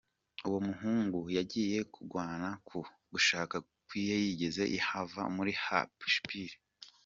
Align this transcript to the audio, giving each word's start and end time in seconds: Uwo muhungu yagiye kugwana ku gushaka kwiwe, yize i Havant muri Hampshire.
Uwo 0.47 0.59
muhungu 0.67 1.19
yagiye 1.37 1.77
kugwana 1.93 2.47
ku 2.67 2.77
gushaka 3.11 3.55
kwiwe, 3.87 4.15
yize 4.39 4.63
i 4.77 4.79
Havant 4.87 5.33
muri 5.37 5.51
Hampshire. 5.65 6.55